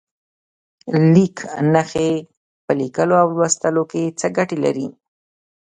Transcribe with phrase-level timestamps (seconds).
[1.13, 1.37] لیک
[1.73, 2.11] نښې
[2.65, 4.87] په لیکلو او لوستلو کې څه ګټه لري؟